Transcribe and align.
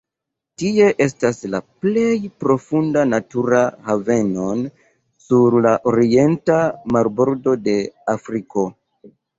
Tie 0.59 0.85
estas 1.05 1.41
la 1.55 1.59
plej 1.83 2.15
profunda 2.45 3.03
natura 3.11 3.61
haveno 3.91 4.49
sur 5.29 5.61
la 5.69 5.77
orienta 5.97 6.61
marbordo 6.99 7.59
de 7.71 7.81
Afriko. 8.19 8.71